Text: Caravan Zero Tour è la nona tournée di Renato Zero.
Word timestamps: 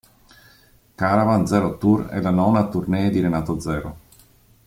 Caravan 0.95 1.45
Zero 1.45 1.77
Tour 1.77 2.07
è 2.07 2.19
la 2.21 2.31
nona 2.31 2.67
tournée 2.67 3.11
di 3.11 3.19
Renato 3.19 3.59
Zero. 3.59 3.97